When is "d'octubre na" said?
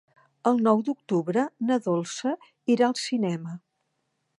0.87-1.79